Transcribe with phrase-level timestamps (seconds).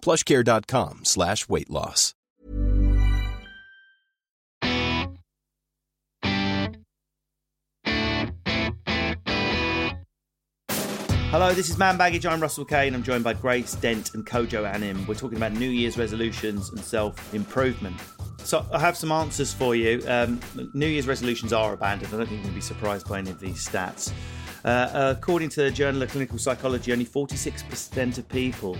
[0.00, 2.14] plushcare.com slash weight loss.
[11.30, 12.24] Hello, this is Man Baggage.
[12.24, 12.94] I'm Russell Kane.
[12.94, 15.06] I'm joined by Grace Dent and Kojo Anim.
[15.06, 17.96] We're talking about New Year's resolutions and self improvement.
[18.44, 20.02] So, I have some answers for you.
[20.08, 20.40] Um,
[20.72, 22.14] New Year's resolutions are abandoned.
[22.14, 24.10] I don't think you're going to be surprised by any of these stats.
[24.64, 28.78] Uh, according to the Journal of Clinical Psychology, only 46% of people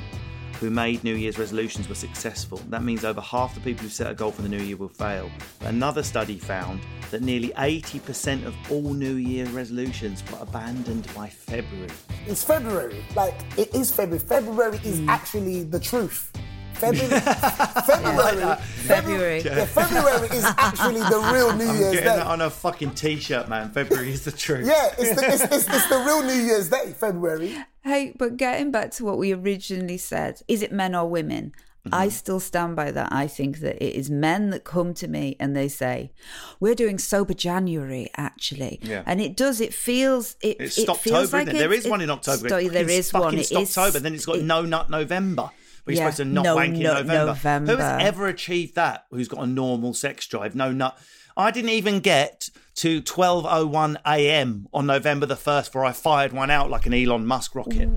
[0.61, 2.61] who made New Year's resolutions were successful.
[2.69, 4.89] That means over half the people who set a goal for the new year will
[4.89, 5.31] fail.
[5.61, 11.91] Another study found that nearly 80% of all New Year resolutions were abandoned by February.
[12.27, 13.05] It's February.
[13.14, 14.19] Like, it is February.
[14.19, 15.09] February is mm.
[15.09, 16.33] actually the truth.
[16.78, 17.20] February,
[17.86, 19.40] February, February.
[19.42, 22.16] yeah, February is actually the real New I'm Year's getting Day.
[22.16, 23.70] that on a fucking t-shirt, man.
[23.70, 24.66] February is the truth.
[24.66, 27.56] Yeah, it's the, it's, it's, it's the real New Year's Day, February.
[27.82, 31.52] Hey, but getting back to what we originally said, is it men or women?
[31.86, 31.94] Mm-hmm.
[31.94, 33.12] I still stand by that.
[33.12, 36.10] I think that it is men that come to me and they say,
[36.58, 39.04] "We're doing sober January, actually," Yeah.
[39.06, 39.60] and it does.
[39.60, 40.34] It feels.
[40.42, 41.58] It, It's it Stoptober, feels like isn't it?
[41.61, 42.48] There it's- one in October.
[42.48, 43.33] sto- there It's is one.
[43.34, 44.00] It is- Stoptober.
[44.02, 45.50] Then it's got it- No Nut November.
[45.88, 47.72] Where you're Yeah, supposed to not no wank in nut November.
[47.72, 49.06] Who has ever achieved that?
[49.10, 50.54] Who's got a normal sex drive?
[50.54, 50.98] No nut.
[51.34, 54.66] I didn't even get to 12:01 a.m.
[54.74, 57.88] on November the first, before I fired one out like an Elon Musk rocket.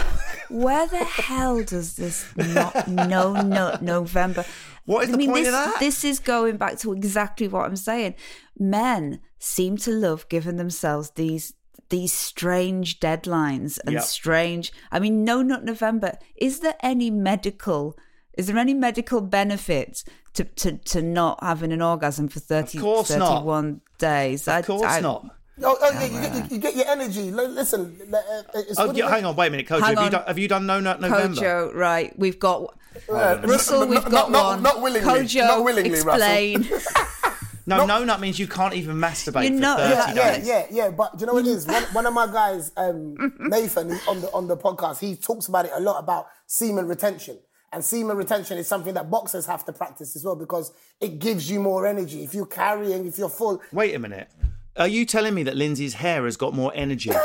[0.48, 4.44] Where the hell does this not no no November?
[4.84, 5.76] What is the point this, of that?
[5.80, 8.14] This is going back to exactly what I'm saying.
[8.58, 11.54] Men seem to love giving themselves these
[11.90, 14.02] these strange deadlines and Yep.
[14.04, 14.72] strange.
[14.90, 16.18] I mean, no, not November.
[16.36, 17.96] Is there any medical?
[18.38, 20.02] Is there any medical benefit
[20.34, 23.28] to to, to not having an orgasm for 30, Of course not.
[23.38, 24.48] 31 days?
[24.48, 25.26] Of course not.
[25.62, 27.30] Oh, oh yeah, you, get, you, you get your energy.
[27.30, 28.16] Listen, uh,
[28.54, 29.82] it's Oh, yeah, hang on, wait a minute, Coach.
[29.82, 31.38] Hang Have you, done, have you done No Nut November?
[31.38, 32.18] Kojo, right?
[32.18, 32.74] We've got
[33.12, 33.86] Uh, Russell.
[33.86, 34.62] We've not- got not- one.
[34.62, 35.06] Not willingly.
[35.20, 36.62] Kojo, not willingly, explain.
[36.62, 37.02] Russell.
[37.66, 40.66] No, no nut means you can't even masturbate You're for not- 30 yeah, yeah, yeah,
[40.70, 40.90] yeah.
[40.90, 41.66] But do you know what it is?
[41.66, 45.66] One, one of my guys, um, Nathan, on the on the podcast, he talks about
[45.66, 47.38] it a lot about semen retention.
[47.72, 51.48] And semen retention is something that boxers have to practice as well because it gives
[51.48, 52.24] you more energy.
[52.24, 54.28] If you're carrying, if you're full, Wait a minute.
[54.76, 57.10] Are you telling me that Lindsay's hair has got more energy?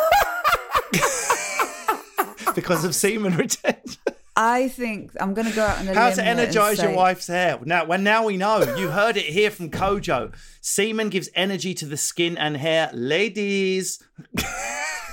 [2.56, 4.02] because of semen retention.
[4.38, 7.57] I think I'm going to go out and How to energize your say- wife's hair?
[7.63, 8.75] Now, well, now we know.
[8.75, 10.34] You heard it here from Kojo.
[10.62, 12.90] Semen gives energy to the skin and hair.
[12.94, 14.03] Ladies,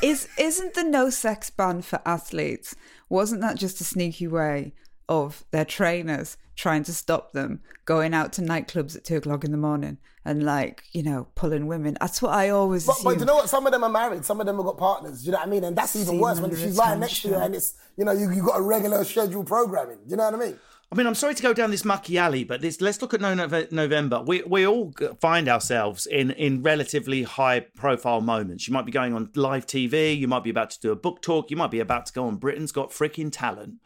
[0.02, 2.74] Is isn't the no sex ban for athletes?
[3.08, 4.72] Wasn't that just a sneaky way
[5.20, 9.50] of their trainers trying to stop them going out to nightclubs at two o'clock in
[9.50, 11.96] the morning and like you know pulling women?
[12.00, 13.48] That's what I always But, but you know what?
[13.48, 14.24] Some of them are married.
[14.24, 15.20] Some of them have got partners.
[15.20, 15.64] Do you know what I mean?
[15.64, 18.30] And that's even worse when she's lying next to you and it's you know you
[18.30, 19.98] you got a regular scheduled programming.
[20.06, 20.58] Do you know what I mean?
[20.92, 23.20] I mean, I'm sorry to go down this mucky alley, but this, let's look at
[23.22, 24.20] no Nove- November.
[24.20, 24.92] We we all
[25.22, 28.68] find ourselves in in relatively high profile moments.
[28.68, 30.14] You might be going on live TV.
[30.18, 31.50] You might be about to do a book talk.
[31.50, 33.76] You might be about to go on Britain's Got Freaking Talent.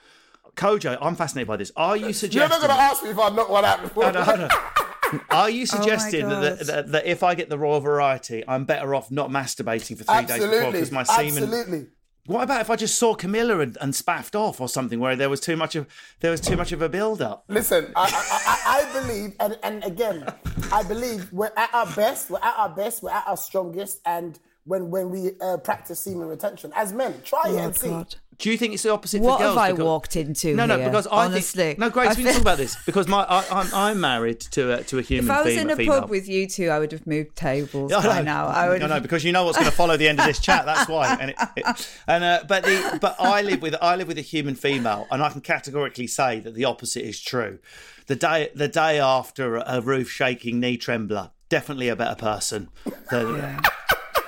[0.56, 1.70] Kojo, I'm fascinated by this.
[1.76, 2.40] Are you suggesting?
[2.40, 2.68] You're suggesting?
[2.68, 4.04] not going to ask me if I've not one out before.
[4.04, 4.50] Hold on, hold on.
[5.30, 8.94] Are you oh suggesting that, that, that if I get the Royal Variety, I'm better
[8.94, 11.44] off not masturbating for three days before because my semen?
[11.44, 11.86] Absolutely.
[12.26, 15.30] What about if I just saw Camilla and, and spaffed off or something where there
[15.30, 15.86] was too much of
[16.20, 17.44] there was too much of a build up?
[17.48, 20.26] Listen, I, I, I, I believe, and, and again,
[20.72, 24.40] I believe we're at our best, we're at our best, we're at our strongest, and
[24.66, 28.18] when when we uh, practice semen retention as men, try it Oh, and see.
[28.38, 29.54] Do you think it's the opposite What for girls?
[29.56, 30.88] have I Because- walked into No, no, here?
[30.90, 32.08] because I honestly, think no, Grace.
[32.08, 34.82] I we can feel- talk about this because my I, I'm I'm married to a
[34.84, 35.30] to a human.
[35.30, 36.00] If I was fem- in a female.
[36.02, 38.22] pub with you two, I would have moved tables I by know.
[38.24, 38.46] now.
[38.48, 38.82] I would.
[38.82, 40.66] I know because you know what's going to follow the end of this chat.
[40.66, 41.16] That's why.
[41.18, 44.22] And, it, it- and uh, but the but I live with I live with a
[44.34, 47.58] human female, and I can categorically say that the opposite is true.
[48.06, 52.68] The day the day after a roof shaking knee trembler, definitely a better person.
[53.10, 53.62] Than,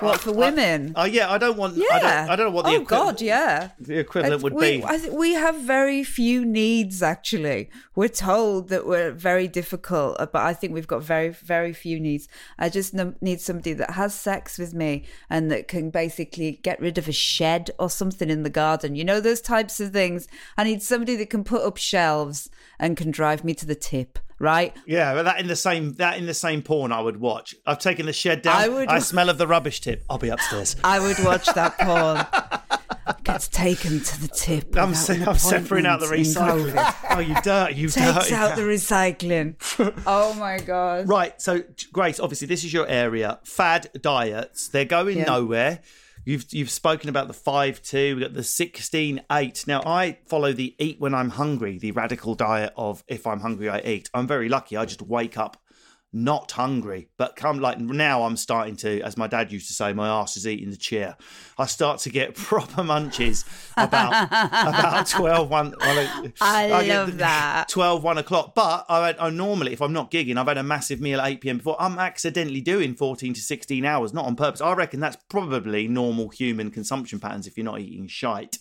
[0.00, 0.92] What for women?
[0.94, 1.76] Oh yeah, I don't want.
[1.76, 1.84] yeah.
[1.90, 3.70] I don't, I don't know what the oh equi- God, yeah.
[3.80, 4.84] the equivalent would we, be.
[4.84, 7.02] I think we have very few needs.
[7.02, 11.72] Actually, we're told that we're very difficult, uh, but I think we've got very, very
[11.72, 12.28] few needs.
[12.58, 16.80] I just n- need somebody that has sex with me and that can basically get
[16.80, 18.94] rid of a shed or something in the garden.
[18.94, 20.28] You know those types of things.
[20.56, 24.20] I need somebody that can put up shelves and can drive me to the tip.
[24.40, 24.74] Right?
[24.86, 27.54] Yeah, but that in the same that in the same porn I would watch.
[27.66, 28.56] I've taken the shed down.
[28.56, 30.04] I would, I, smell of the rubbish tip.
[30.08, 30.76] I'll be upstairs.
[30.84, 32.24] I would watch that porn.
[33.24, 34.76] Gets taken to the tip.
[34.76, 36.94] I'm, se- I'm separating out the recycling.
[37.10, 39.54] Oh, you dirt, you Takes dirty out the recycling.
[40.06, 41.08] oh my god!
[41.08, 41.62] Right, so
[41.92, 43.40] Grace, obviously this is your area.
[43.44, 45.24] Fad diets, they're going Yeah.
[45.24, 45.80] nowhere.
[46.28, 49.66] You've you've spoken about the five two, we've got the sixteen eight.
[49.66, 53.70] Now I follow the eat when I'm hungry, the radical diet of if I'm hungry
[53.70, 54.10] I eat.
[54.12, 54.76] I'm very lucky.
[54.76, 55.56] I just wake up
[56.12, 59.92] not hungry, but come like now I'm starting to, as my dad used to say,
[59.92, 61.16] my ass is eating the chair.
[61.58, 63.44] I start to get proper munches
[63.76, 65.74] about about 12, 1.
[65.78, 67.68] well, I get love that.
[67.68, 68.54] 12, 1 o'clock.
[68.54, 71.40] But I, I normally, if I'm not gigging, I've had a massive meal at 8
[71.42, 71.56] p.m.
[71.58, 71.76] before.
[71.78, 74.62] I'm accidentally doing 14 to 16 hours, not on purpose.
[74.62, 78.58] I reckon that's probably normal human consumption patterns if you're not eating shite.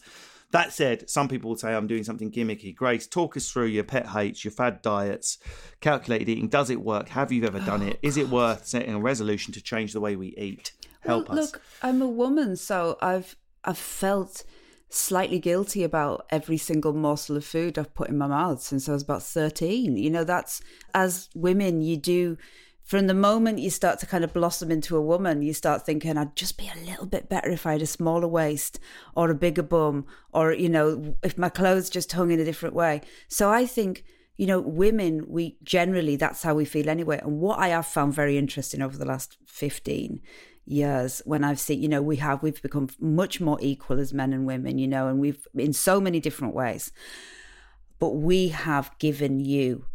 [0.51, 2.73] That said, some people would say I'm doing something gimmicky.
[2.73, 5.39] Grace, talk us through your pet hates, your fad diets,
[5.81, 6.47] calculated eating.
[6.47, 7.09] Does it work?
[7.09, 7.99] Have you ever done it?
[8.01, 10.71] Is it worth setting a resolution to change the way we eat?
[11.01, 11.51] Help Well, us.
[11.53, 13.35] Look, I'm a woman, so I've
[13.65, 14.43] I've felt
[14.89, 18.93] slightly guilty about every single morsel of food I've put in my mouth since I
[18.93, 19.97] was about 13.
[19.97, 20.61] You know, that's
[20.93, 22.37] as women, you do.
[22.87, 26.17] From the moment you start to kind of blossom into a woman, you start thinking,
[26.17, 28.79] I'd just be a little bit better if I had a smaller waist
[29.13, 32.73] or a bigger bum, or, you know, if my clothes just hung in a different
[32.73, 33.01] way.
[33.27, 34.05] So I think
[34.37, 37.19] you know, women, we generally, that's how we feel anyway.
[37.23, 40.21] And what I have found very interesting over the last 15
[40.65, 44.33] years, when I've seen, you know, we have, we've become much more equal as men
[44.33, 46.91] and women, you know, and we've in so many different ways.
[47.99, 49.85] But we have given you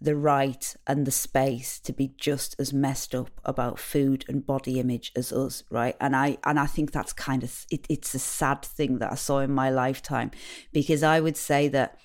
[0.00, 4.78] the right and the space to be just as messed up about food and body
[4.78, 8.18] image as us right and i and i think that's kind of it, it's a
[8.18, 10.30] sad thing that i saw in my lifetime
[10.72, 11.98] because i would say that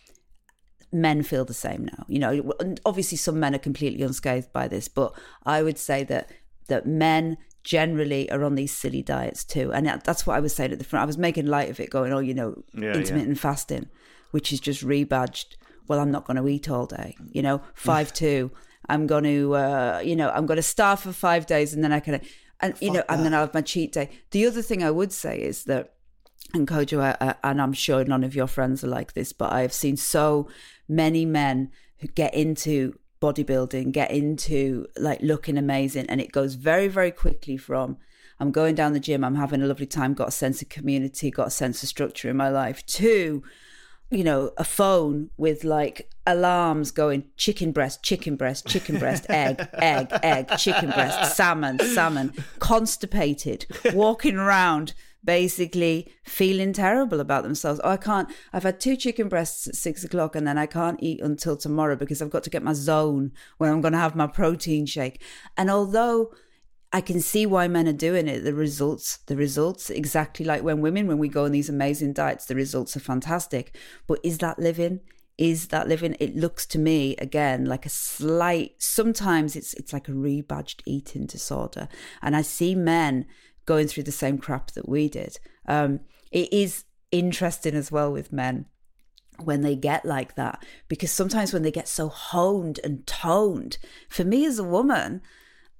[0.93, 2.05] men feel the same now.
[2.07, 5.13] You know, and obviously some men are completely unscathed by this, but
[5.43, 6.29] I would say that
[6.67, 10.71] that men generally are on these silly diets too, and that's what I was saying
[10.71, 11.03] at the front.
[11.03, 13.89] I was making light of it, going, "Oh, you know, Yeah, intermittent fasting,
[14.31, 15.55] which is just rebadged.
[15.87, 17.15] Well, I'm not going to eat all day.
[17.31, 18.51] You know, five two.
[18.89, 21.93] I'm going to, uh, you know, I'm going to starve for five days, and then
[21.93, 22.19] I can,
[22.59, 24.09] and you know, and then I have my cheat day.
[24.31, 25.93] The other thing I would say is that
[26.53, 29.53] and Kojo, I- I- and I'm sure none of your friends are like this, but
[29.53, 30.47] I've seen so
[30.89, 36.89] many men who get into bodybuilding, get into like looking amazing, and it goes very,
[36.89, 37.97] very quickly from
[38.39, 41.31] I'm going down the gym, I'm having a lovely time, got a sense of community,
[41.31, 43.41] got a sense of structure in my life, to
[44.13, 49.67] you know, a phone with like alarms going chicken breast, chicken breast, chicken breast, egg,
[49.73, 54.93] egg, egg, chicken breast, salmon, salmon, constipated, walking around
[55.25, 57.79] basically feeling terrible about themselves.
[57.83, 61.01] Oh, I can't, I've had two chicken breasts at six o'clock and then I can't
[61.01, 64.15] eat until tomorrow because I've got to get my zone when I'm going to have
[64.15, 65.21] my protein shake.
[65.57, 66.33] And although
[66.95, 68.41] I can see why men are doing it.
[68.41, 72.45] The results, the results, exactly like when women, when we go on these amazing diets,
[72.45, 73.75] the results are fantastic.
[74.05, 74.99] But is that living?
[75.39, 76.15] Is that living?
[76.19, 78.75] It looks to me again like a slight.
[78.77, 81.89] Sometimes it's it's like a rebadged eating disorder,
[82.21, 83.25] and I see men
[83.65, 85.39] going through the same crap that we did.
[85.67, 88.67] Um, it is interesting as well with men
[89.39, 94.23] when they get like that because sometimes when they get so honed and toned, for
[94.23, 95.23] me as a woman.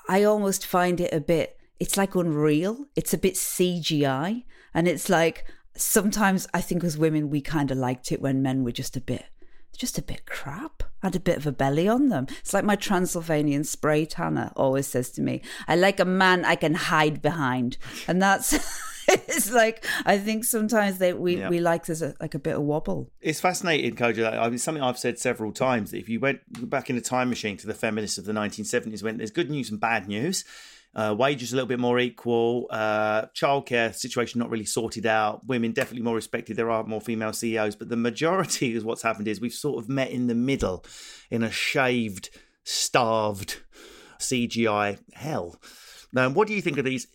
[0.08, 2.86] I almost find it a bit, it's like unreal.
[2.96, 4.44] It's a bit CGI.
[4.74, 5.46] And it's like,
[5.76, 9.02] sometimes I think as women, we kind of liked it when men were just a
[9.02, 9.26] bit,
[9.78, 12.28] just a bit crap, had a bit of a belly on them.
[12.40, 16.56] It's like my Transylvanian spray tanner always says to me, I like a man I
[16.56, 17.78] can hide behind.
[18.08, 18.54] And that's,
[19.28, 21.50] it's like, I think sometimes they, we, Yeah.
[21.50, 23.12] we like there's a, like a bit of wobble.
[23.22, 24.38] It's fascinating, Kojo.
[24.38, 27.30] I mean, something I've said several times that if you went back in a time
[27.30, 30.46] machine to the feminists of the 1970s, when there's good news and bad news,
[30.96, 35.72] uh, wages a little bit more equal, uh, childcare situation not really sorted out, women
[35.72, 36.56] definitely more respected.
[36.56, 39.90] There are more female CEOs, but the majority is what's happened is we've sort of
[39.90, 40.86] met in the middle
[41.32, 42.30] in a shaved,
[42.64, 43.62] starved
[44.20, 45.60] CGI hell.
[46.12, 47.08] Now, what do you think of these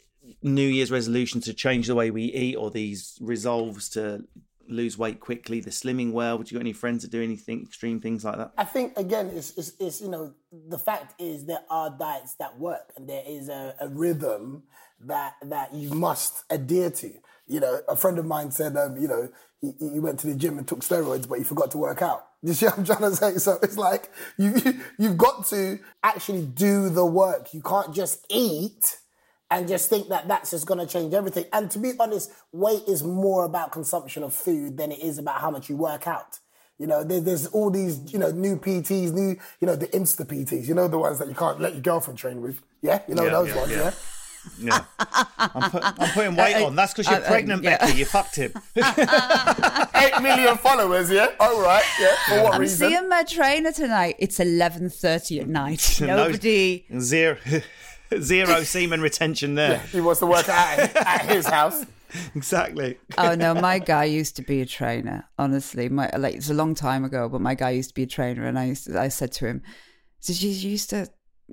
[0.43, 4.25] New Year's resolutions to change the way we eat, or these resolves to
[4.69, 6.39] lose weight quickly, the slimming world?
[6.39, 8.53] Would you got any friends that do anything extreme things like that?
[8.57, 12.59] I think again, it's, it's, it's you know the fact is there are diets that
[12.59, 14.65] work, and there is a, a rhythm
[15.01, 17.13] that that you must adhere to.
[17.47, 19.31] You know, a friend of mine said, um, you know,
[19.61, 22.25] he, he went to the gym and took steroids, but he forgot to work out.
[22.41, 23.35] You see what I'm trying to say?
[23.39, 27.53] So it's like you, you you've got to actually do the work.
[27.53, 28.97] You can't just eat
[29.51, 31.45] and just think that that's just going to change everything.
[31.53, 35.41] And to be honest, weight is more about consumption of food than it is about
[35.41, 36.39] how much you work out.
[36.79, 40.25] You know, there, there's all these, you know, new PTs, new, you know, the Insta
[40.25, 42.63] PTs, you know, the ones that you can't let your girlfriend train with.
[42.83, 43.79] Yeah, you know Yeah, those yeah, ones, yeah.
[43.79, 43.93] yeah.
[44.59, 44.85] Yeah.
[45.39, 46.75] I'm, put, I'm putting weight on.
[46.77, 47.79] That's because you're uh, uh, pregnant, yeah.
[47.79, 47.99] Becky.
[47.99, 48.53] You fucked him.
[48.77, 51.29] Eight million followers, yeah.
[51.41, 52.15] All right, yeah.
[52.29, 52.89] For what I'm reason?
[52.91, 54.17] seeing my trainer tonight.
[54.19, 55.99] It's 11.30 at night.
[56.01, 56.87] Nobody...
[56.99, 57.37] Zero,
[58.21, 59.79] zero semen retention there.
[59.93, 61.85] He wants to work at, at his house.
[62.35, 62.97] Exactly.
[63.19, 65.25] oh no, my guy used to be a trainer.
[65.39, 68.07] Honestly, my like it's a long time ago, but my guy used to be a
[68.07, 69.63] trainer, and I used to, I said to him,
[70.25, 71.09] "Did you used to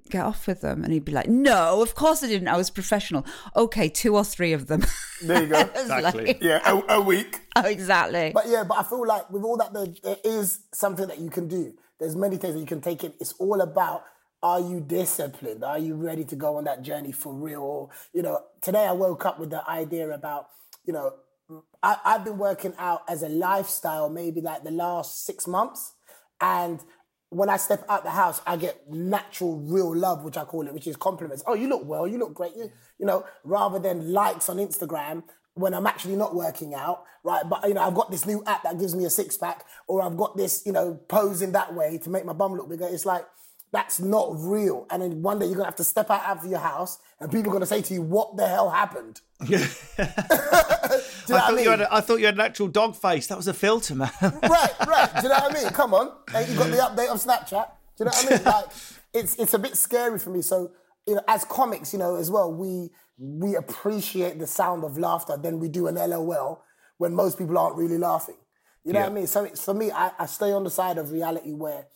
[0.09, 2.47] get off with them?" And he'd be like, "No, of course I didn't.
[2.47, 3.25] I was professional.
[3.55, 4.85] Okay, two or three of them."
[5.21, 5.59] There you go.
[5.59, 6.25] Exactly.
[6.27, 7.41] like- Yeah, a, a week.
[7.57, 8.31] oh, exactly.
[8.33, 11.29] But yeah, but I feel like with all that, there, there is something that you
[11.29, 11.73] can do.
[11.99, 13.13] There's many things that you can take in.
[13.19, 14.03] It's all about
[14.43, 15.63] are you disciplined?
[15.63, 17.61] Are you ready to go on that journey for real?
[17.61, 20.47] Or, you know, today I woke up with the idea about,
[20.85, 21.13] you know,
[21.81, 25.93] I, I've been working out as a lifestyle maybe like the last six months.
[26.41, 26.79] And
[27.29, 30.73] when I step out the house, I get natural, real love, which I call it,
[30.73, 31.43] which is compliments.
[31.47, 32.55] Oh, you look well, you look great.
[32.55, 35.23] You, you know, rather than likes on Instagram
[35.53, 37.43] when I'm actually not working out, right?
[37.49, 40.01] But, you know, I've got this new app that gives me a six pack, or
[40.01, 42.87] I've got this, you know, posing that way to make my bum look bigger.
[42.87, 43.25] It's like,
[43.75, 44.87] that's not real.
[44.89, 47.51] And then one day you're gonna have to step out of your house and people
[47.51, 49.19] are gonna say to you, what the hell happened?
[51.27, 51.63] Know I, what I thought mean?
[51.65, 53.27] you had a, I thought you had an actual dog face.
[53.27, 54.11] That was a filter, man.
[54.21, 55.09] right, right.
[55.15, 55.69] Do you know what I mean?
[55.73, 56.11] Come on.
[56.33, 57.67] And you got the update on Snapchat.
[57.97, 58.43] Do you know what I mean?
[58.45, 58.65] Like,
[59.13, 60.41] it's it's a bit scary for me.
[60.41, 60.71] So,
[61.07, 65.35] you know, as comics, you know, as well, we we appreciate the sound of laughter
[65.35, 66.63] than we do an LOL
[66.97, 68.37] when most people aren't really laughing.
[68.83, 69.27] You know what I mean?
[69.27, 71.87] So it's for me, I, I stay on the side of reality where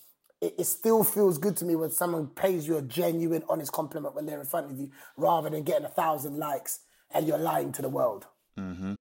[0.42, 4.16] it, it still feels good to me when someone pays you a genuine, honest compliment
[4.16, 6.80] when they're in front of you, rather than getting a thousand likes
[7.12, 8.26] and you're lying to the world.
[8.58, 8.94] Mm-hmm.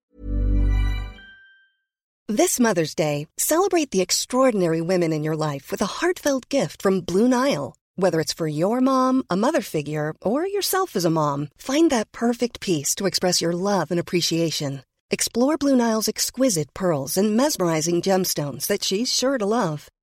[2.30, 7.00] This Mother's Day, celebrate the extraordinary women in your life with a heartfelt gift from
[7.00, 7.74] Blue Nile.
[7.96, 12.12] Whether it's for your mom, a mother figure, or yourself as a mom, find that
[12.12, 14.82] perfect piece to express your love and appreciation.
[15.10, 19.88] Explore Blue Nile's exquisite pearls and mesmerizing gemstones that she's sure to love.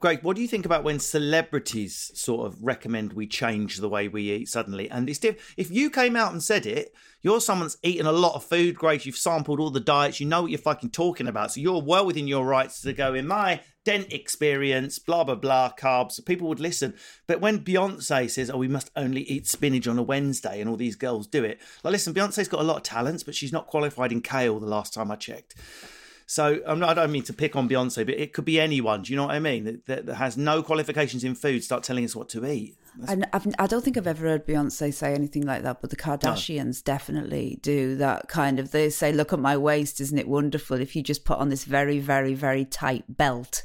[0.00, 4.08] Greg, what do you think about when celebrities sort of recommend we change the way
[4.08, 4.90] we eat suddenly?
[4.90, 8.34] And it's diff- if you came out and said it, you're someone's eaten a lot
[8.34, 9.04] of food, Grace.
[9.04, 10.18] You've sampled all the diets.
[10.18, 11.52] You know what you're fucking talking about.
[11.52, 15.72] So you're well within your rights to go in my dent experience, blah blah blah,
[15.78, 16.24] carbs.
[16.24, 16.94] People would listen.
[17.26, 20.76] But when Beyonce says, "Oh, we must only eat spinach on a Wednesday," and all
[20.76, 23.66] these girls do it, like, listen, Beyonce's got a lot of talents, but she's not
[23.66, 24.58] qualified in kale.
[24.58, 25.54] The last time I checked.
[26.30, 29.02] So I'm not, I don't mean to pick on Beyonce, but it could be anyone.
[29.02, 29.64] Do you know what I mean?
[29.64, 31.64] That, that, that has no qualifications in food.
[31.64, 32.76] Start telling us what to eat.
[33.08, 35.96] And I've, I don't think I've ever heard Beyonce say anything like that, but the
[35.96, 38.70] Kardashians definitely do that kind of.
[38.70, 41.64] They say, "Look at my waist, isn't it wonderful?" If you just put on this
[41.64, 43.64] very, very, very tight belt,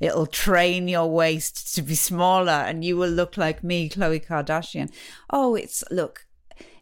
[0.00, 4.90] it'll train your waist to be smaller, and you will look like me, Khloe Kardashian.
[5.28, 6.25] Oh, it's look.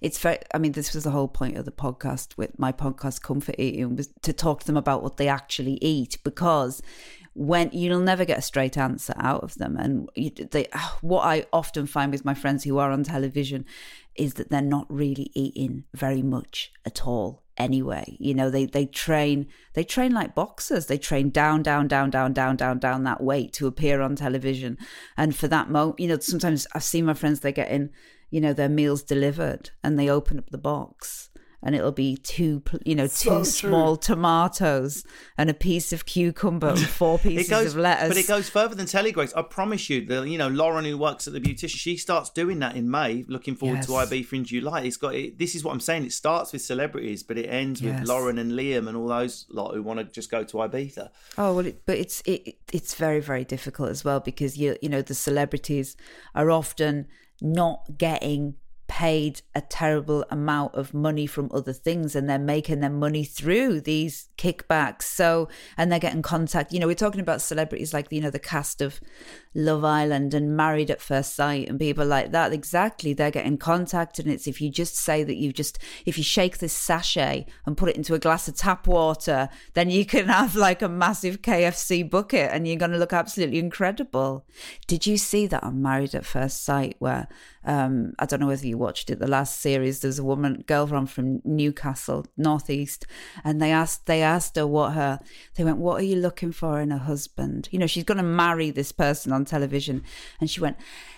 [0.01, 0.39] It's very.
[0.53, 3.97] I mean, this was the whole point of the podcast with my podcast, Comfort Eating,
[3.97, 6.83] was to talk to them about what they actually eat because
[7.35, 9.77] when you'll never get a straight answer out of them.
[9.77, 10.09] And
[10.51, 10.69] they,
[11.01, 13.65] what I often find with my friends who are on television
[14.15, 18.85] is that they're not really eating very much at all anyway you know they they
[18.85, 23.23] train they train like boxers they train down down down down down down down that
[23.23, 24.77] weight to appear on television
[25.17, 27.91] and for that moment you know sometimes i've seen my friends they get getting
[28.35, 31.31] you know their meals delivered and they open up the box
[31.65, 33.45] and it'll be two, you know, two true.
[33.45, 35.03] small tomatoes
[35.39, 38.09] and a piece of cucumber and four pieces goes, of lettuce.
[38.09, 39.33] but it goes further than Telly Grace.
[39.33, 42.59] I promise you, the you know Lauren who works at the beautician, she starts doing
[42.59, 43.25] that in May.
[43.29, 44.13] Looking forward to Yes.
[44.13, 44.83] IB for in July.
[44.83, 46.05] It's got it, this is what I'm saying.
[46.05, 49.75] It starts with celebrities, but it ends with Lauren and Liam and all those lot
[49.75, 51.09] who want to just go to Ibiza.
[51.39, 54.91] Oh well, it, but it's it, it's very very difficult as well because you you
[54.91, 55.97] know the celebrities
[56.35, 57.07] are often
[57.41, 58.55] not getting
[58.87, 63.81] paid a terrible amount of money from other things and they're making their money through
[63.81, 65.03] these kickbacks.
[65.03, 68.39] So and they're getting contact you know we're talking about celebrities like you know the
[68.39, 69.01] cast of
[69.55, 72.53] love island and married at first sight and people like that.
[72.53, 73.13] Exactly.
[73.13, 76.59] They're getting contacted and it's if you just say that you just if you shake
[76.59, 80.55] this sachet and put it into a glass of tap water then you can have
[80.57, 84.45] like a massive kfc bucket and you're going to look absolutely incredible.
[84.87, 87.29] Did you see that on married at first sight where
[87.65, 89.19] um, I don't know whether you watched it.
[89.19, 93.07] The last series, there's a woman, girl from Newcastle, northeast,
[93.43, 95.21] and they asked they asked her what her.
[95.55, 98.25] They went, "What are you looking for in a husband?" You know, she's going to
[98.25, 100.03] marry this person on television,
[100.41, 100.77] and she went,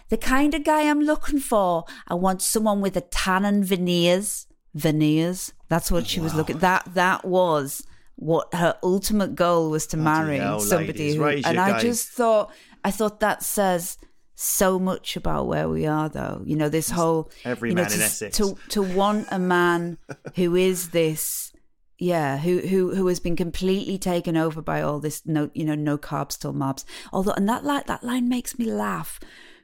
[0.09, 1.85] "The kind of guy I'm looking for.
[2.07, 4.47] I want someone with a tan and veneers.
[4.75, 5.53] Veneers.
[5.69, 6.59] That's what she was looking.
[6.59, 7.83] That that was."
[8.19, 12.51] What her ultimate goal was to marry hell, somebody ladies, who, and I just thought,
[12.83, 13.99] I thought that says
[14.39, 17.93] so much about where we are though you know this whole every you know, man
[17.93, 18.37] in to, Essex.
[18.37, 19.97] to to want a man
[20.37, 21.55] who is this
[21.99, 25.75] yeah who who who has been completely taken over by all this no you know
[25.75, 29.19] no carbs till Marbs although and that line that line makes me laugh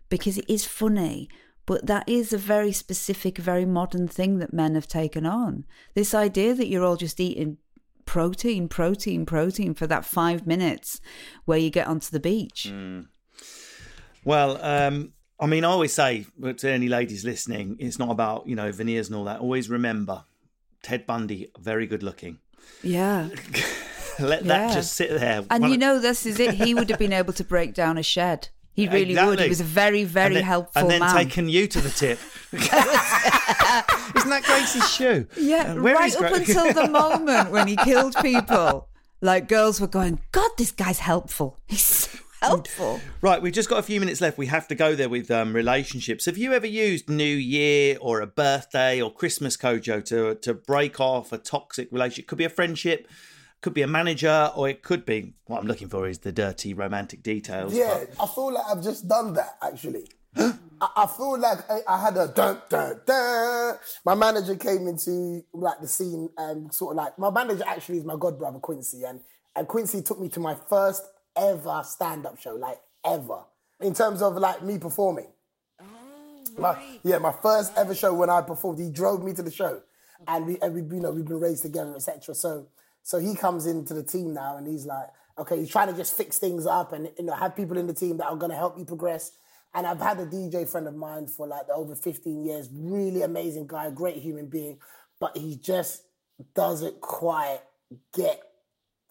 [0.09, 1.29] because it is funny
[1.67, 6.15] but that is a very specific very modern thing that men have taken on this
[6.15, 7.58] idea that you're all just eating
[8.06, 10.99] protein protein protein for that 5 minutes
[11.45, 13.08] where you get onto the beach Mm.
[14.25, 18.54] Well, um, I mean, I always say to any ladies listening, it's not about you
[18.56, 19.41] know veneers and all that.
[19.41, 20.25] Always remember,
[20.82, 22.39] Ted Bundy, very good looking.
[22.82, 23.28] yeah
[24.21, 24.75] Let that Yeah.
[24.75, 25.43] just sit there.
[25.50, 26.54] And One you of- know, this is it.
[26.54, 28.49] He would have been able to break down a shed.
[28.75, 29.41] He really would.
[29.41, 29.45] Exactly.
[29.45, 31.15] He was a very, very then, helpful and then man.
[31.15, 32.19] taken you to the tip.
[32.52, 35.26] Isn't that Gracie's shoe?
[35.37, 38.89] yeah, Uh, right up Gra- until the moment when he killed people.
[39.21, 41.58] Like girls were going, God, this guy's helpful.
[41.67, 42.08] He's
[42.43, 43.00] helpful.
[43.21, 44.39] Right, we've just got a few minutes left.
[44.39, 46.26] We have to go there with um, relationships.
[46.26, 51.00] Have you ever used New Year or a birthday or Christmas Kojo to to break
[51.00, 52.28] off a toxic relationship?
[52.28, 53.09] Could be a friendship,
[53.61, 56.75] could be a manager, or it could be what I'm looking for is the dirty
[56.75, 57.75] romantic details.
[57.75, 60.09] Yeah, I feel like I've just done that actually.
[60.37, 60.50] I,
[60.97, 63.76] I feel like I, I had a dun dun dun.
[64.05, 68.05] My manager came into like the scene and sort of like my manager actually is
[68.05, 69.21] my god brother Quincy and
[69.55, 71.02] and Quincy took me to my first
[71.36, 73.45] ever stand up show, like ever
[73.82, 75.26] in terms of like me performing.
[75.80, 75.84] Oh,
[76.56, 79.82] my, yeah, my first ever show when I performed, he drove me to the show,
[80.26, 82.34] and we, and we you know, we've been raised together, etc.
[82.34, 82.68] So,
[83.02, 86.16] so he comes into the team now, and he's like, okay, he's trying to just
[86.16, 88.56] fix things up, and you know, have people in the team that are going to
[88.56, 89.32] help you progress.
[89.75, 93.66] And I've had a DJ friend of mine for like over 15 years, really amazing
[93.66, 94.78] guy, great human being,
[95.18, 96.02] but he just
[96.54, 97.60] doesn't quite
[98.12, 98.51] get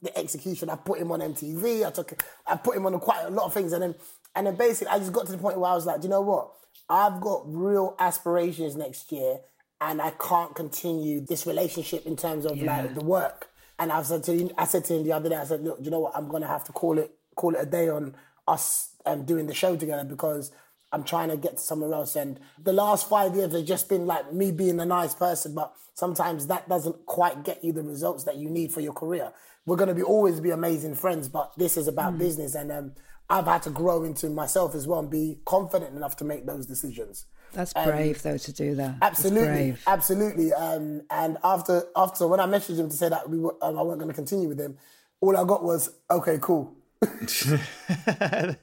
[0.02, 0.70] the execution.
[0.70, 1.86] I put him on MTV.
[1.86, 3.96] I took, I put him on quite a lot of things, and then,
[4.36, 6.10] and then basically, I just got to the point where I was like, "Do you
[6.10, 6.52] know what?
[6.90, 9.40] I've got real aspirations next year,
[9.80, 14.24] and I can't continue this relationship in terms of like the work." And I've said
[14.26, 16.02] to him, I said to him the other day, I said, "Look, do you know
[16.02, 16.16] what?
[16.16, 18.16] I'm gonna have to call it, call it a day on
[18.48, 20.52] us um, doing the show together because."
[20.94, 22.18] I'm trying to get to somewhere else.
[22.18, 25.74] And the last five years have just been like me being a nice person, but
[25.94, 29.32] sometimes that doesn't quite get you the results that you need for your career.
[29.66, 32.56] We're going to be always be amazing friends, but this is about business.
[32.56, 32.94] And um,
[33.30, 36.66] I've had to grow into myself as well and be confident enough to make those
[36.66, 37.26] decisions.
[37.54, 38.90] That's brave, though, to do that.
[38.90, 40.54] Um, Absolutely, absolutely.
[40.54, 43.82] Um, and after, after, when I messaged him to say that we were, um, I
[43.82, 44.78] wasn't going to continue with him,
[45.20, 46.74] all I got was, okay, cool.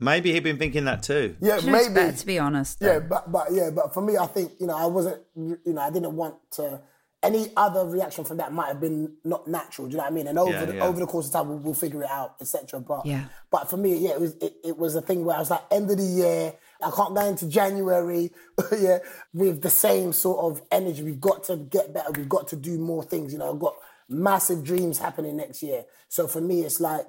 [0.00, 1.36] Maybe he'd been thinking that too.
[1.40, 1.94] Yeah, Looks maybe.
[1.94, 2.78] better, to be honest.
[2.80, 5.80] Yeah, but but yeah, but for me, I think you know I wasn't you know
[5.82, 6.80] I didn't want to.
[7.22, 9.86] Any other reaction from that might have been not natural.
[9.88, 10.26] Do you know what I mean?
[10.26, 10.84] And over Yeah, the, yeah.
[10.84, 12.80] over the course of time, we'll, we'll figure it out, etc.
[12.80, 13.24] But Yeah.
[13.50, 15.62] but for me, yeah, it was it, it was a thing where I was like,
[15.70, 18.32] end of the year, I can't go into January,
[18.78, 18.98] yeah,
[19.34, 21.02] with the same sort of energy.
[21.02, 22.10] We've got to get better.
[22.12, 23.32] We've got to do more things.
[23.34, 23.76] You know, I've got
[24.08, 25.84] massive dreams happening next year.
[26.08, 27.06] So for me, it's like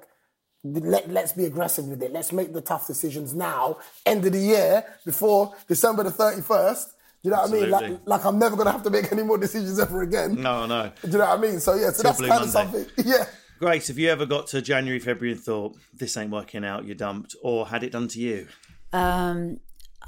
[0.64, 2.12] let, let's be aggressive with it.
[2.12, 6.92] Let's make the tough decisions now, end of the year, before December the 31st.
[7.22, 7.70] Do you know what I mean?
[7.70, 10.42] Like, like I'm never going to have to make any more decisions ever again.
[10.42, 10.90] No, no.
[11.02, 11.60] Do you know what I mean?
[11.60, 12.86] So, yeah, so Till that's Blue kind of something.
[13.04, 13.24] Yeah.
[13.60, 16.96] Grace, have you ever got to January, February and thought, this ain't working out, you're
[16.96, 18.48] dumped, or had it done to you?
[18.92, 19.60] Um,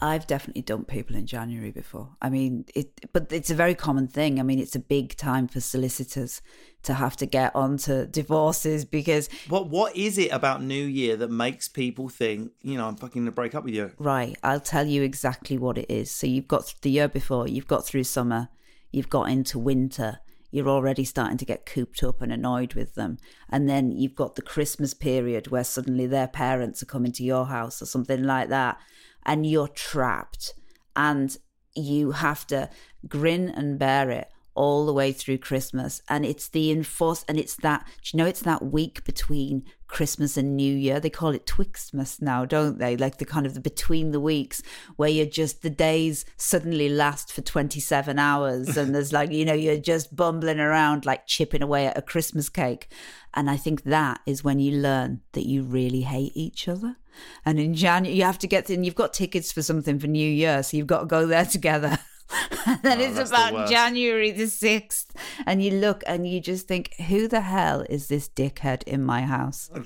[0.04, 2.10] I've definitely dumped people in January before.
[2.20, 4.38] I mean, it, but it's a very common thing.
[4.38, 6.42] I mean, it's a big time for solicitors
[6.82, 11.30] to have to get onto divorces because, What What is it about New Year that
[11.30, 13.92] makes people think, you know, I'm fucking going to break up with you?
[13.98, 16.10] right, I'll tell you exactly what it is.
[16.10, 18.50] So you've got the year before, you've got through summer,
[18.92, 20.18] you've got into winter.
[20.50, 23.16] You're already starting to get cooped up and annoyed with them.
[23.50, 27.46] And then you've got the Christmas period where suddenly their parents are coming to your
[27.46, 28.78] house or something like that.
[29.26, 30.54] And you're trapped.
[30.96, 31.36] And
[31.74, 32.70] you have to
[33.08, 36.00] grin and bear it all the way through Christmas.
[36.08, 40.56] And it's the enforce and it's that you know it's that week between Christmas and
[40.56, 40.98] New Year.
[40.98, 42.96] They call it Twixtmas now, don't they?
[42.96, 44.60] Like the kind of the between the weeks
[44.96, 49.54] where you're just the days suddenly last for 27 hours and there's like, you know,
[49.54, 52.88] you're just bumbling around like chipping away at a Christmas cake.
[53.34, 56.96] And I think that is when you learn that you really hate each other.
[57.46, 60.28] And in January, you have to get in, you've got tickets for something for New
[60.28, 62.00] Year, so you've got to go there together.
[62.66, 63.68] and then Oh, it's that's the about.
[63.70, 65.06] January the 6th.
[65.46, 69.22] And you look and you just think, who the hell is this dickhead in my
[69.22, 69.70] house?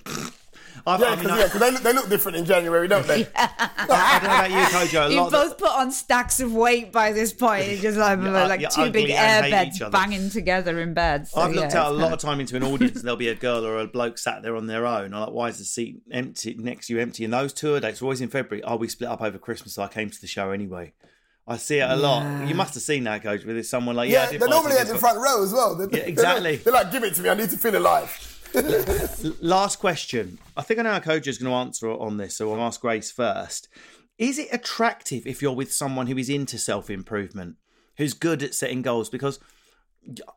[0.87, 2.87] I've, Yeah, I mean, because I, yeah, 'cause they, look- they look different in January,
[2.87, 3.27] don't they?
[3.37, 4.57] I don't know about you,
[4.99, 5.11] Kojo.
[5.11, 7.67] You lot of both put on stacks of weight by this point.
[7.67, 11.27] It's just like, Yeah, like you're two big ugly air beds banging together in bed.
[11.27, 13.17] So, I've looked yeah, out a lot kind of time into an audience, and there'll
[13.17, 15.13] be a girl or a bloke sat there on their own.
[15.15, 17.25] I'm like, why is the seat empty next to you empty?
[17.25, 18.63] And those tour dates are always in February.
[18.63, 20.93] Oh, we split up over Christmas, so I came to the show anyway.
[21.51, 22.47] I see it a lot.
[22.47, 24.73] You must have seen that, Coach, with someone like, yeah, I Yeah, did they're normally
[24.73, 25.75] at tickets the for- front row as well.
[25.75, 26.53] They're, they're exactly.
[26.53, 27.29] like- They're like, give it to me.
[27.31, 28.11] I need to feel alive.
[29.41, 30.39] Last question.
[30.57, 32.81] I think I know how Coach is going to answer on this, so I'll ask
[32.81, 33.69] Grace first.
[34.19, 37.57] Is it attractive if you're with someone who is into self improvement,
[37.97, 39.09] who's good at setting goals?
[39.09, 39.39] Because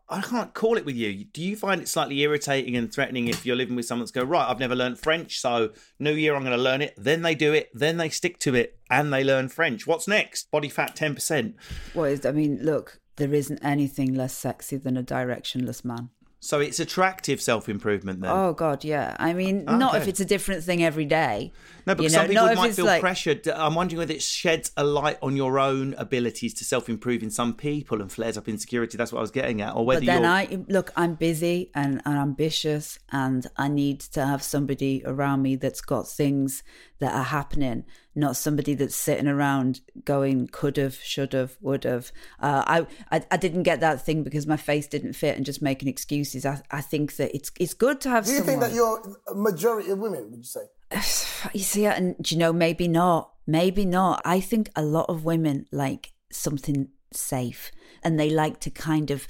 [0.09, 1.23] I can't call it with you.
[1.25, 4.23] Do you find it slightly irritating and threatening if you're living with someone that's go
[4.23, 4.49] right?
[4.49, 6.93] I've never learned French, so New Year I'm going to learn it.
[6.97, 9.87] Then they do it, then they stick to it, and they learn French.
[9.87, 10.51] What's next?
[10.51, 11.55] Body fat ten percent.
[11.95, 16.09] Is, I mean, look, there isn't anything less sexy than a directionless man.
[16.43, 18.31] So it's attractive self improvement then.
[18.31, 19.15] Oh God, yeah.
[19.19, 21.53] I mean, ah, not if it's a different thing every day.
[21.85, 23.47] No, but you some people not might feel like- pressured.
[23.47, 27.29] I'm wondering whether it sheds a light on your own abilities to self improve in
[27.29, 28.97] some people and flares up insecurity.
[28.97, 29.75] That's what I was getting at.
[29.75, 30.31] Or whether But then you're.
[30.31, 35.57] I look, I'm busy and, and ambitious, and I need to have somebody around me
[35.57, 36.63] that's got things
[36.97, 42.11] that are happening, not somebody that's sitting around going could have, should have, would have.
[42.39, 42.63] Uh,
[43.11, 45.87] I, I I didn't get that thing because my face didn't fit and just making
[45.87, 46.45] excuses.
[46.45, 48.25] I I think that it's it's good to have.
[48.25, 50.61] Do you think that you're a majority of women, would you say?
[51.53, 54.21] You see, and do you know, maybe not, maybe not.
[54.23, 57.71] I think a lot of women like something safe,
[58.03, 59.27] and they like to kind of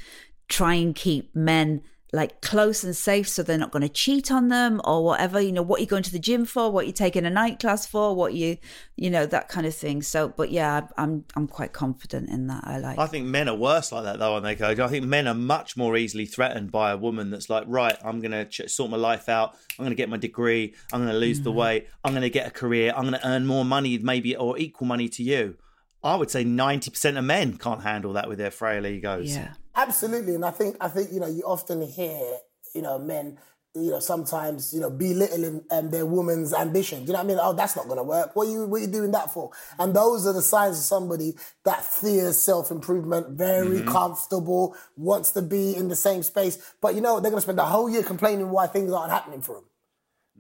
[0.50, 1.82] try and keep men
[2.14, 5.40] like close and safe, so they're not going to cheat on them or whatever.
[5.40, 7.86] You know, what you're going to the gym for, what you're taking a night class
[7.86, 8.58] for, what you,
[8.98, 10.02] you know, that kind of thing.
[10.02, 12.64] So, but yeah, I'm I'm quite confident in that.
[12.66, 13.00] I like.
[13.00, 14.80] I think men are worse like that, though, aren't they, Coach?
[14.80, 18.20] I think men are much more easily threatened by a woman that's like, right, I'm
[18.20, 19.54] going to ch- sort my life out.
[19.80, 20.74] I'm going to get my degree.
[20.92, 21.44] I'm going to lose Mm.
[21.46, 21.88] the weight.
[22.04, 22.92] I'm going to get a career.
[22.94, 25.56] I'm going to earn more money, maybe, or equal money to you.
[26.04, 29.36] I would say 90% of men can't handle that with their frail egos.
[29.36, 29.54] yeah.
[29.76, 32.38] Absolutely, and I think I think you know you often hear
[32.76, 33.38] you know men
[33.74, 37.00] you know sometimes you know belittling um, their woman's ambition.
[37.00, 37.38] Do you know what I mean?
[37.42, 38.36] Oh, that's not going to work.
[38.36, 39.50] What are you what are you doing that for?
[39.80, 45.42] And those are the signs of somebody that fears self improvement, very comfortable, wants to
[45.42, 46.58] be in the same space.
[46.82, 49.42] But you know they're going to spend the whole year complaining why things aren't happening
[49.42, 49.66] for them.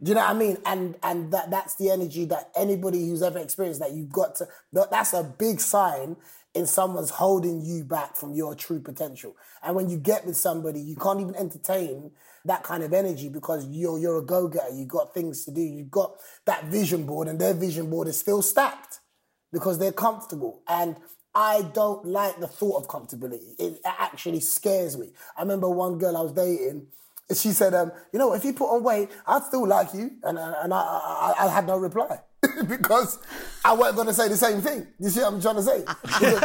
[0.01, 0.57] Do you know what I mean?
[0.65, 4.47] And and that that's the energy that anybody who's ever experienced that you've got to.
[4.73, 6.17] that- That's a big sign
[6.53, 9.35] in someone's holding you back from your true potential.
[9.63, 12.11] And when you get with somebody, you can't even entertain
[12.45, 14.73] that kind of energy because you're you're a go getter.
[14.73, 15.61] you've got things to do.
[15.61, 18.99] You've got that vision board, and their vision board is still stacked
[19.53, 20.61] because they're comfortable.
[20.67, 20.97] And
[21.33, 23.55] I don't like the thought of comfortability.
[23.59, 25.11] It actually scares me.
[25.37, 26.87] I remember one girl I was dating.
[27.33, 30.37] She said, um, "You know, if you put on weight, I'd still like you," and
[30.37, 32.19] and I, I, I had no reply.
[32.67, 33.19] because
[33.63, 34.87] I wasn't going to say the same thing.
[34.99, 35.83] You see what I'm trying to say?
[36.21, 36.41] yeah,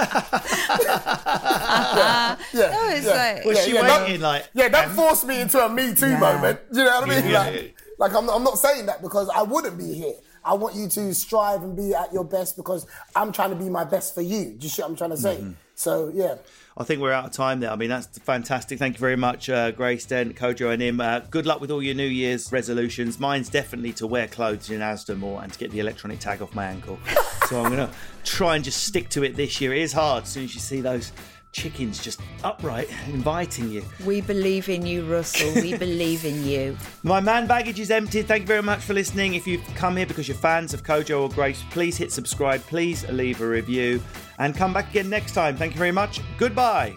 [2.52, 4.96] yeah, No, it's yeah, like- Was yeah, she yeah, don't- waiting, like, Yeah, don't um,
[4.96, 6.18] force me into a Me Too Yeah.
[6.20, 6.60] moment.
[6.72, 7.30] You know what I mean?
[7.30, 7.42] Yeah.
[7.44, 10.12] Like, like I'm, I'm not saying that because I wouldn't be here.
[10.44, 13.68] I want you to strive and be at your best because I'm trying to be
[13.70, 14.52] my best for you.
[14.52, 15.44] Do you see what I'm trying to say?
[15.74, 16.36] So yeah.
[16.78, 17.70] I think we're out of time there.
[17.70, 18.78] I mean, that's fantastic.
[18.78, 21.00] Thank you very much, uh, Grace Dent, Kojo, Anim.
[21.00, 23.18] Uh, good luck with all your New Year's resolutions.
[23.18, 26.54] Mine's definitely to wear clothes in Asda more and to get the electronic tag off
[26.54, 26.98] my ankle.
[27.48, 29.72] so I'm going to try and just stick to it this year.
[29.72, 31.12] It is hard as soon as you see those
[31.56, 33.82] chickens just upright, inviting you.
[34.04, 35.54] We believe in you, Russell.
[35.54, 36.76] We believe in you.
[37.02, 38.28] My man baggage is emptied.
[38.28, 39.34] Thank you very much for listening.
[39.34, 43.08] If you've come here because you're fans of Kojo or Grace, please hit subscribe, please
[43.08, 44.02] leave a review,
[44.38, 45.56] and come back again next time.
[45.56, 46.20] Thank you very much.
[46.38, 46.94] Goodbye.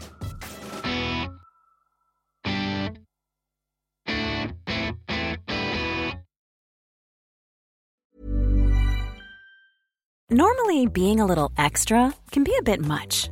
[10.31, 13.31] Normally, being a little extra can be a bit much,